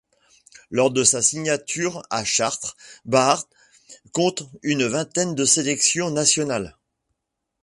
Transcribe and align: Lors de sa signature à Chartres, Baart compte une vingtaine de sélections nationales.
Lors 0.71 0.89
de 0.89 1.03
sa 1.03 1.21
signature 1.21 2.01
à 2.09 2.25
Chartres, 2.25 2.75
Baart 3.05 3.47
compte 4.13 4.41
une 4.63 4.83
vingtaine 4.85 5.35
de 5.35 5.45
sélections 5.45 6.09
nationales. 6.09 6.75